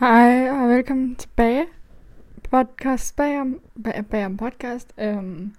[0.00, 1.66] Hej og velkommen tilbage.
[2.50, 4.92] Podcast bagom, bag, bagom podcast.
[4.98, 5.54] Øhm,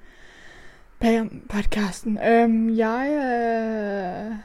[0.99, 2.19] bagom podcasten.
[2.27, 4.35] Øhm, jeg øh,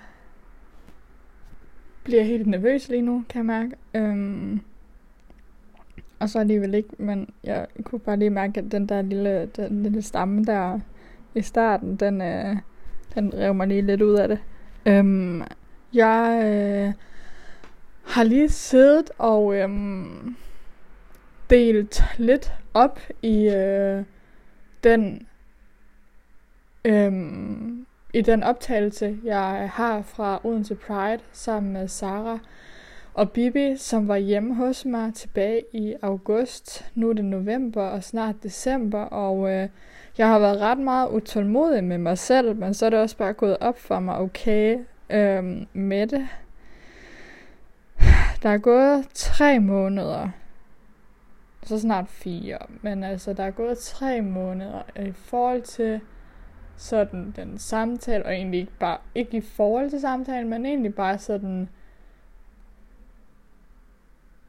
[2.04, 3.70] bliver helt nervøs lige nu, kan jeg mærke.
[3.94, 4.60] Øhm,
[6.18, 9.82] og så alligevel ikke, men jeg kunne bare lige mærke, at den der lille, den
[9.82, 10.80] lille stamme der
[11.34, 12.56] i starten, den, øh,
[13.14, 14.38] den rev mig lige lidt ud af det.
[14.86, 15.42] Øhm,
[15.92, 16.40] jeg...
[16.44, 17.06] Øh,
[18.06, 20.36] har lige siddet og øhm,
[21.50, 24.04] delt lidt op i øh,
[24.84, 25.26] den
[26.84, 32.38] øhm, i den optagelse, jeg har fra Odense Pride sammen med Sara
[33.14, 36.90] og Bibi, som var hjemme hos mig tilbage i august.
[36.94, 39.68] Nu er det november og snart december, og øh,
[40.18, 43.32] jeg har været ret meget utålmodig med mig selv, men så er det også bare
[43.32, 44.78] gået op for mig, okay,
[45.10, 46.28] øh, med det
[48.42, 50.28] der er gået tre måneder.
[51.62, 52.58] Så snart fire.
[52.82, 56.00] Men altså, der er gået tre måneder i forhold til
[56.76, 61.18] sådan den samtale, og egentlig ikke bare, ikke i forhold til samtalen, men egentlig bare
[61.18, 61.68] sådan,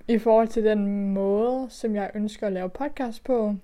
[0.08, 3.56] i forhold til den måde, som jeg ønsker at lave podcast på,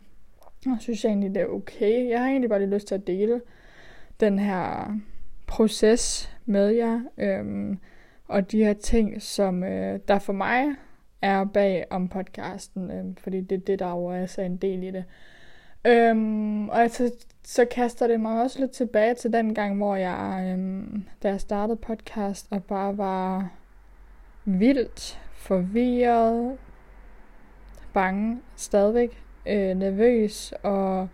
[0.65, 2.09] og synes jeg egentlig, det er okay.
[2.09, 3.41] Jeg har egentlig bare lige lyst til at dele
[4.19, 4.97] den her
[5.47, 7.01] proces med jer.
[7.17, 7.79] Øhm,
[8.27, 10.65] og de her ting, som øh, der for mig
[11.21, 14.91] er bag om podcasten, øh, fordi det er det, der jo er en del i
[14.91, 15.05] det.
[15.87, 17.11] Øhm, og så,
[17.43, 21.41] så kaster det mig også lidt tilbage til den gang, hvor jeg, øhm, da jeg
[21.41, 23.51] startede podcast, og bare var
[24.45, 26.57] vildt forvirret,
[27.93, 31.07] bange, stadigvæk øh, nervøs, og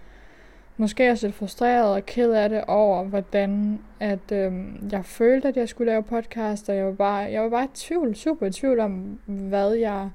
[0.80, 5.58] måske også lidt frustreret og ked af det over, hvordan at øhm, jeg følte, at
[5.58, 8.52] jeg skulle lave podcast, og jeg var bare, jeg var bare i tvivl, super i
[8.52, 10.10] tvivl om, hvad jeg...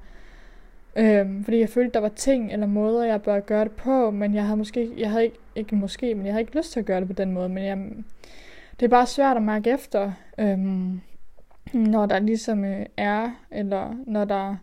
[0.95, 4.35] Øhm, fordi jeg følte, der var ting eller måder, jeg bør gøre det på, men
[4.35, 6.85] jeg havde måske, jeg havde ikke, ikke måske, men jeg havde ikke lyst til at
[6.85, 7.77] gøre det på den måde, men jeg,
[8.79, 11.01] det er bare svært at mærke efter, øhm,
[11.73, 14.55] når der ligesom øh, er, eller når der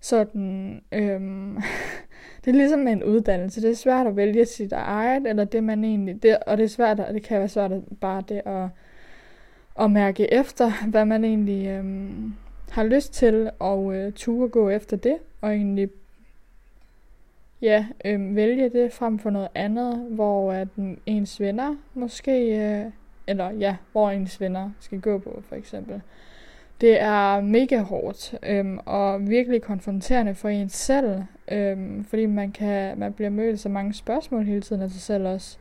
[0.00, 1.58] sådan, øhm,
[2.44, 3.62] det er ligesom med en uddannelse.
[3.62, 6.68] Det er svært at vælge sit eget, eller det man egentlig, det, og det er
[6.68, 8.68] svært, og det kan være svært at bare det at,
[9.80, 12.34] at mærke efter, hvad man egentlig øhm,
[12.70, 15.88] har lyst til, og øh, ture gå efter det, og egentlig
[17.62, 20.68] ja, øhm, vælge det frem for noget andet, hvor at
[21.06, 22.90] ens venner måske, øh,
[23.26, 26.00] eller ja, hvor ens venner skal gå på, for eksempel.
[26.80, 32.98] Det er mega hårdt øhm, og virkelig konfronterende for en selv, øhm, fordi man kan
[32.98, 35.58] man bliver mødt så mange spørgsmål hele tiden af sig selv også.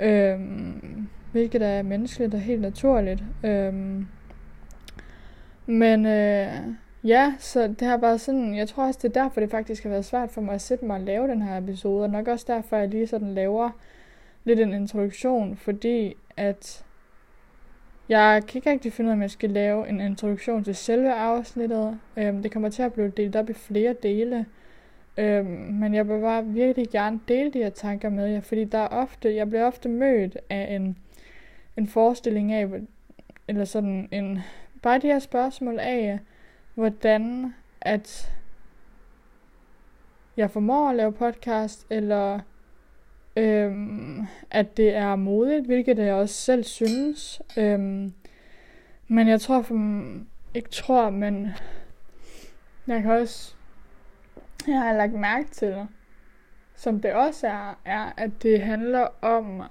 [0.00, 3.22] Øhm, hvilket er menneskeligt og helt naturligt.
[3.44, 4.06] Øhm,
[5.66, 6.48] men øh,
[7.04, 9.90] ja, så det har været sådan, jeg tror også, det er derfor, det faktisk har
[9.90, 12.44] været svært for mig at sætte mig og lave den her episode, og nok også
[12.48, 13.70] derfor, jeg lige sådan laver
[14.44, 16.84] lidt en introduktion, fordi at
[18.08, 21.12] jeg kan ikke rigtig finde ud af, om jeg skal lave en introduktion til selve
[21.12, 21.98] afsnittet.
[22.16, 24.46] Øhm, det kommer til at blive delt op i flere dele.
[25.16, 28.78] Øhm, men jeg vil bare virkelig gerne dele de her tanker med jer, fordi der
[28.78, 30.98] er ofte, jeg bliver ofte mødt af en,
[31.76, 32.68] en forestilling af,
[33.48, 34.38] eller sådan en,
[34.82, 36.18] bare de her spørgsmål af,
[36.74, 38.32] hvordan at
[40.36, 42.40] jeg formår at lave podcast, eller
[43.36, 47.42] Øhm, at det er modigt, hvilket jeg også selv synes.
[47.56, 48.12] Øhm,
[49.08, 49.74] men jeg tror, for,
[50.54, 51.48] ikke tror, men
[52.86, 53.54] jeg kan også,
[54.68, 55.86] jeg har lagt mærke til,
[56.74, 59.62] som det også er, er, at det handler om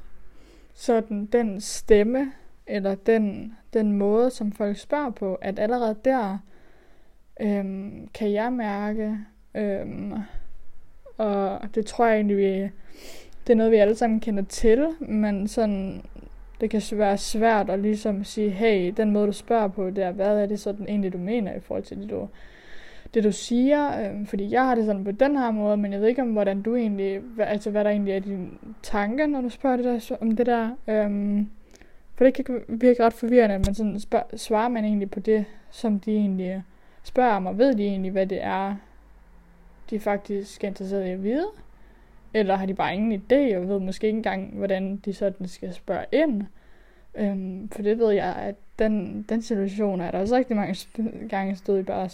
[0.73, 2.31] sådan den stemme,
[2.67, 6.37] eller den, den måde, som folk spørger på, at allerede der
[7.41, 9.17] øhm, kan jeg mærke,
[9.55, 10.13] øhm,
[11.17, 12.69] og det tror jeg egentlig, vi
[13.47, 16.01] det er noget, vi alle sammen kender til, men sådan,
[16.61, 20.41] det kan være svært at ligesom sige, hey, den måde, du spørger på, der, hvad
[20.41, 22.27] er det sådan egentlig, du mener i forhold til det, du,
[23.13, 24.11] det, du siger?
[24.11, 26.31] øh, fordi jeg har det sådan på den her måde, men jeg ved ikke om,
[26.31, 28.49] hvordan du egentlig, hva, altså hvad der egentlig er dine
[28.83, 30.69] tanker, når du spørger det der, om det der.
[30.87, 31.45] Øh,
[32.15, 35.99] for det kan virke ret forvirrende, men sådan spørg, svarer man egentlig på det, som
[35.99, 36.63] de egentlig
[37.03, 38.75] spørger om, og ved de egentlig, hvad det er,
[39.89, 41.47] de faktisk er interesseret i at vide?
[42.33, 45.73] Eller har de bare ingen idé, og ved måske ikke engang, hvordan de sådan skal
[45.73, 46.43] spørge ind.
[47.15, 50.75] Øhm, for det ved jeg, at den, den situation er der også rigtig mange
[51.29, 52.09] gange stået i bare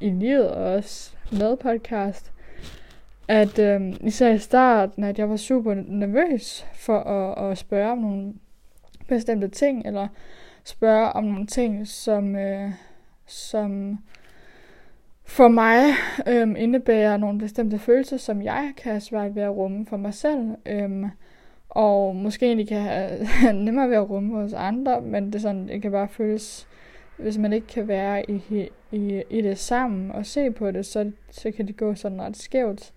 [0.00, 2.32] i livet, og også med podcast.
[3.28, 7.98] At øh, især i starten, at jeg var super nervøs for at, at spørge om
[7.98, 8.34] nogle
[9.08, 10.08] bestemte ting, eller
[10.64, 12.70] spørge om nogle ting, som, øh,
[13.26, 13.98] som
[15.24, 15.84] for mig
[16.26, 20.14] øh, indebærer nogle bestemte følelser, som jeg kan have svært ved at rumme for mig
[20.14, 20.56] selv.
[20.66, 21.08] øh,
[21.68, 25.68] og måske egentlig kan have nemmere ved at rumme hos andre, men det, er sådan,
[25.68, 26.68] det kan bare føles,
[27.18, 31.10] hvis man ikke kan være i, i, i det sammen og se på det, så,
[31.30, 32.92] så kan det gå sådan ret skævt.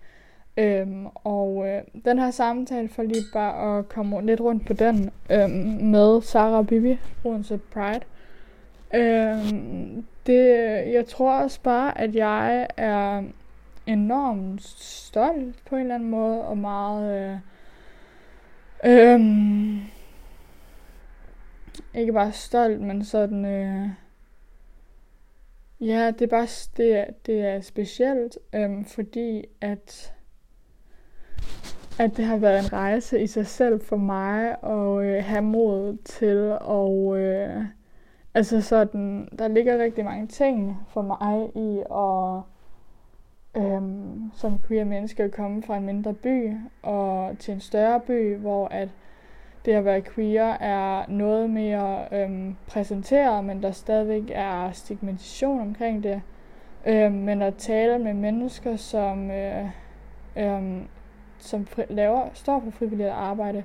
[0.57, 5.09] Øhm, og øh, den her samtale for lige bare at komme lidt rundt på den
[5.29, 8.01] øhm, med Sara og Bibi, Odense Pride.
[8.93, 10.45] Øhm, det,
[10.93, 13.23] jeg tror også bare, at jeg er
[13.85, 17.39] enormt stolt på en eller anden måde, og meget...
[18.83, 19.79] Øh, øhm,
[21.93, 23.45] ikke bare stolt, men sådan...
[23.45, 23.89] Øh,
[25.81, 26.47] ja, det er bare
[26.77, 30.13] det er, det er specielt, øhm, fordi at
[31.99, 35.97] at det har været en rejse i sig selv for mig at øh, have mod
[36.03, 37.65] til at øh,
[38.33, 42.41] Altså sådan, der ligger rigtig mange ting for mig i at
[43.63, 48.35] øhm, som queer menneske at komme fra en mindre by og til en større by,
[48.35, 48.89] hvor at
[49.65, 56.03] det at være queer er noget mere øhm, præsenteret, men der stadigvæk er stigmatisation omkring
[56.03, 56.21] det.
[56.85, 59.65] Øhm, men at tale med mennesker, som, øh,
[60.35, 60.87] øhm,
[61.37, 63.63] som laver, står på frivilligt arbejde,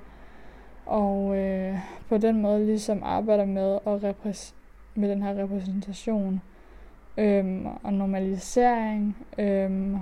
[0.87, 1.79] og øh,
[2.09, 4.55] på den måde ligesom arbejder med at repræs-
[4.95, 6.41] med den her repræsentation
[7.17, 9.97] øhm, og normalisering øhm,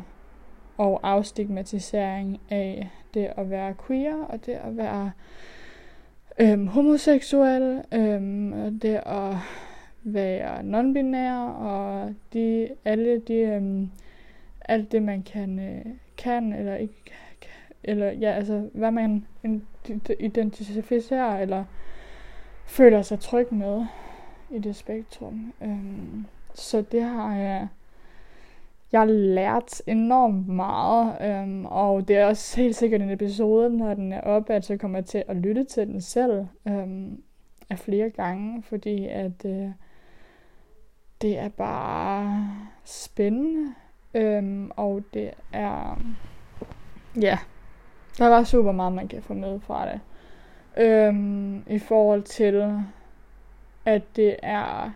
[0.79, 5.11] og afstigmatisering af det at være queer og det at være
[6.38, 9.36] øhm, homoseksuel øhm, og det at
[10.02, 13.90] være non-binær og de, alle de øhm,
[14.64, 15.84] alt det man kan øh,
[16.16, 17.02] kan eller ikke
[17.40, 17.50] kan,
[17.84, 19.26] eller ja altså hvad man
[20.20, 21.64] identificerer eller
[22.66, 23.86] føler sig tryg med
[24.50, 25.52] i det spektrum.
[25.62, 27.69] Øhm, så det har jeg,
[28.94, 33.94] jeg har lært enormt meget, øhm, og det er også helt sikkert en episode, når
[33.94, 37.23] den er oppe, at så kommer jeg til at lytte til den selv øhm,
[37.70, 39.69] af flere gange, fordi at øh,
[41.23, 42.50] det er bare
[42.85, 43.75] spændende,
[44.14, 46.00] øhm, og det er,
[47.20, 47.38] ja,
[48.19, 50.00] der er bare super meget, man kan få med fra det.
[50.85, 52.82] Øhm, I forhold til
[53.85, 54.91] at det er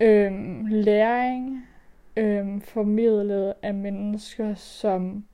[0.00, 1.68] øhm, læring
[2.18, 5.24] øhm, formidlet af mennesker, som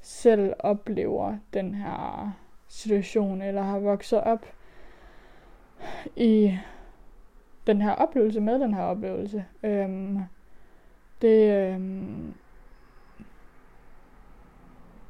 [0.00, 2.32] selv oplever den her
[2.68, 4.46] situation, eller har vokset op
[6.16, 6.58] i
[7.66, 9.44] den her oplevelse med den her oplevelse.
[9.62, 10.18] Øhm,
[11.22, 12.34] det, øhm,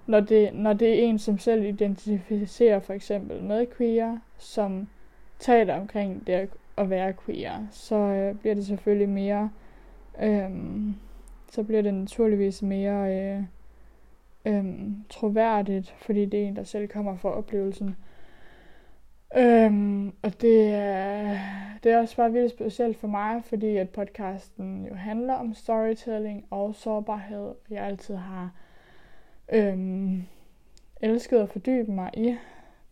[0.06, 4.88] når, det, når det er en, som selv identificerer for eksempel med queer, som
[5.38, 9.50] taler omkring det at være queer, så øh, bliver det selvfølgelig mere,
[10.22, 10.94] øhm,
[11.50, 13.42] så bliver det naturligvis mere øh,
[14.44, 17.96] øhm, troværdigt, fordi det er en, der selv kommer fra oplevelsen.
[19.36, 21.38] Øhm, og det er,
[21.82, 26.46] det er også bare vildt specielt for mig, fordi at podcasten jo handler om storytelling
[26.50, 27.54] og sårbarhed.
[27.70, 28.50] Jeg altid har
[29.52, 30.22] øhm,
[31.00, 32.36] elsket at fordybe mig i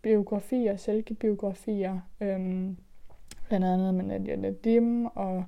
[0.03, 2.77] biografier, selvbiografier, øhm,
[3.49, 5.45] blandt andet med Nadia Nadim, og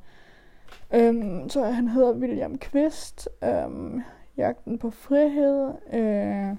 [0.94, 4.02] øhm, så han hedder William Quist, øhm,
[4.37, 6.56] Jagten på frihed, øh,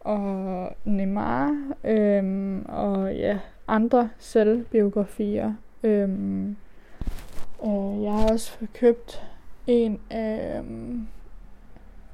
[0.00, 3.38] og Neymar, Øh, og ja,
[3.68, 5.54] andre selvbiografier.
[5.82, 6.10] Øh,
[7.64, 9.22] øh, jeg har også købt
[9.66, 10.64] en af, Øh,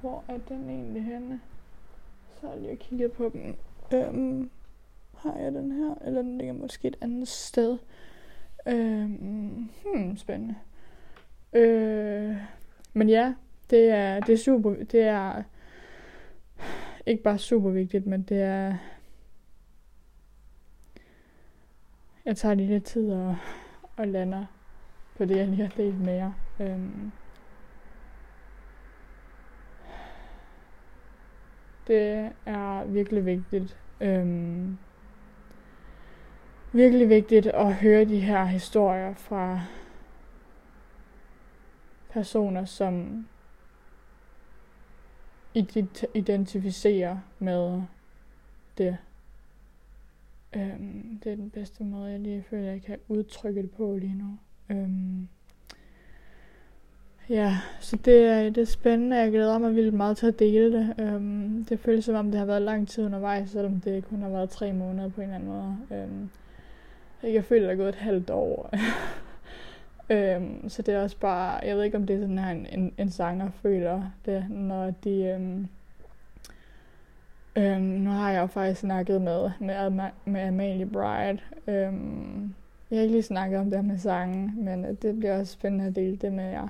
[0.00, 1.40] hvor er den egentlig henne?
[2.35, 3.57] Så har jeg lige kigget på dem.
[3.95, 4.50] Øhm,
[5.17, 5.95] har jeg den her?
[6.05, 7.79] Eller den ligger måske et andet sted.
[8.67, 10.55] Øhm, hmm, spændende.
[11.52, 12.37] Øh,
[12.92, 13.35] men ja,
[13.71, 15.42] det er, det er super, det er
[17.07, 18.75] ikke bare super vigtigt, men det er,
[22.25, 23.37] jeg tager lige lidt tid og,
[23.97, 24.47] og lander
[25.16, 26.33] på det, jeg lige har delt med jer.
[26.61, 27.12] Øhm,
[31.87, 33.78] det er virkelig vigtigt.
[34.00, 34.78] Øhm,
[36.73, 39.61] virkelig vigtigt at høre de her historier fra
[42.12, 43.26] personer, som
[46.14, 47.83] identificerer med
[48.79, 48.97] det.
[50.57, 54.14] Øhm, det er den bedste måde, jeg lige føler, jeg kan udtrykke det på lige
[54.14, 54.38] nu.
[54.71, 55.29] Øhm,
[57.29, 59.17] ja, så det er, det er spændende.
[59.17, 60.95] Jeg glæder mig vildt meget til at dele det.
[61.00, 64.29] Øhm, det føles som om, det har været lang tid undervejs, selvom det kun har
[64.29, 65.76] været tre måneder på en eller anden måde.
[65.93, 66.31] Øhm,
[67.23, 68.71] jeg føler, der er gået et halvt år.
[70.11, 72.67] Øhm, så det er også bare, jeg ved ikke om det er sådan her en,
[72.73, 75.69] en, en sanger føler det, når de, øhm,
[77.57, 79.90] øhm, nu har jeg jo faktisk snakket med, med,
[80.25, 82.55] med Amalie Bright, øhm,
[82.90, 85.87] jeg har ikke lige snakket om det med sangen, men øh, det bliver også spændende
[85.87, 86.69] at dele det med jer.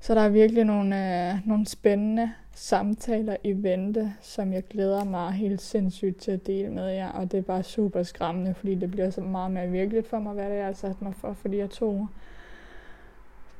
[0.00, 5.32] Så der er virkelig nogle, øh, nogle spændende samtaler i vente, som jeg glæder mig
[5.32, 7.08] helt sindssygt til at dele med jer.
[7.08, 10.32] Og det er bare super skræmmende, fordi det bliver så meget mere virkeligt for mig,
[10.32, 12.08] hvad det er, jeg har sat mig for, fordi jeg tog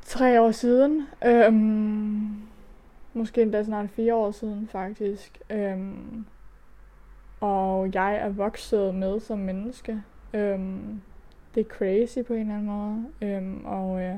[0.04, 1.06] tre år siden.
[1.26, 2.42] Øhm,
[3.14, 5.38] måske endda snart fire år siden, faktisk.
[5.50, 6.24] Øhm,
[7.40, 10.02] og jeg er vokset med som menneske.
[10.34, 11.00] Øhm,
[11.54, 13.06] det er crazy på en eller anden måde.
[13.22, 14.14] Øhm, og øh,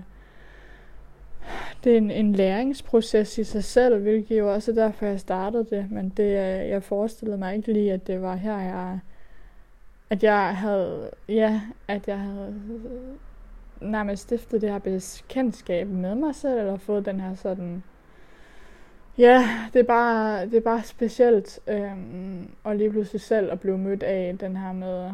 [1.84, 5.66] det er en, en læringsproces i sig selv, hvilket jo også er derfor, jeg startede
[5.70, 5.90] det.
[5.90, 8.98] Men det, øh, jeg forestillede mig ikke lige, at det var her, jeg,
[10.10, 12.54] at jeg havde, ja, at jeg havde
[13.82, 17.82] nærmest stiftet det her bekendtskab med mig selv, eller fået den her sådan,
[19.18, 23.78] ja, det er bare, det er bare specielt, øhm, og lige pludselig selv at blive
[23.78, 25.10] mødt af den her med,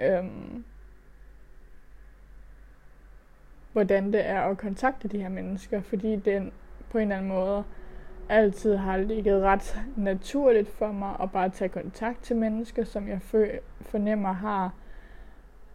[0.00, 0.64] øhm,
[3.72, 6.52] hvordan det er at kontakte de her mennesker, fordi den
[6.90, 7.64] på en eller anden måde
[8.28, 13.20] altid har ligget ret naturligt for mig at bare tage kontakt til mennesker, som jeg
[13.80, 14.72] fornemmer har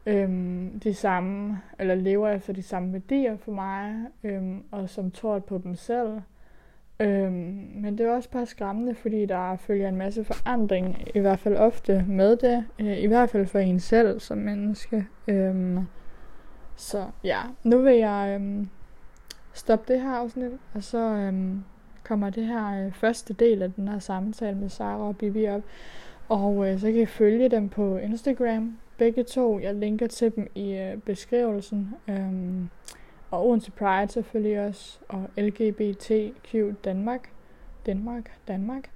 [0.06, 5.40] øhm, de samme, eller lever efter de samme værdier for mig, øhm, og som tror
[5.40, 6.22] på dem selv.
[7.00, 11.40] Øhm, men det er også bare skræmmende, fordi der følger en masse forandring, i hvert
[11.40, 15.08] fald ofte med det, øh, i hvert fald for en selv som menneske.
[15.28, 15.80] Øhm,
[16.76, 18.70] så ja, nu vil jeg øhm,
[19.54, 21.64] stoppe det her afsnit, og så øhm,
[22.04, 25.62] kommer det her øh, første del af den her samtale med Sara og Bibi op.
[26.30, 29.60] Og øh, så kan I følge dem på Instagram, begge to.
[29.60, 31.96] Jeg linker til dem i øh, beskrivelsen.
[32.08, 32.70] Øhm,
[33.32, 37.30] og Odense Pride selvfølgelig også, og LGBTQ Danmark,
[37.86, 38.90] Danmark, Danmark.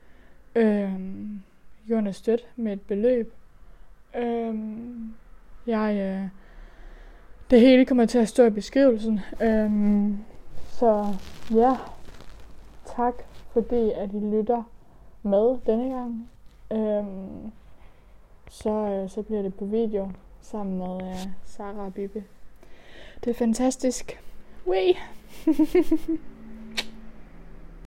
[0.55, 1.41] Øhm,
[1.89, 3.33] Jonas Støt med et beløb.
[4.15, 5.13] Øhm,
[5.67, 6.29] jeg, øh,
[7.49, 9.19] det hele kommer til at stå i beskrivelsen.
[9.41, 10.17] Øhm,
[10.67, 11.05] så
[11.51, 11.75] ja,
[12.85, 13.13] tak
[13.53, 14.63] fordi at I lytter
[15.23, 16.29] med denne gang.
[16.71, 17.51] Øhm,
[18.49, 20.11] så, øh, så bliver det på video
[20.41, 22.23] sammen med øh, Sara og Bibi.
[23.23, 24.19] Det er fantastisk.
[24.67, 24.93] Wee!